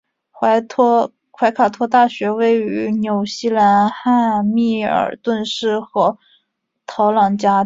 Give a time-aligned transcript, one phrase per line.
[0.31, 6.17] 怀卡托大学位于纽西兰汉密尔顿市和
[6.87, 7.59] 陶朗加地区。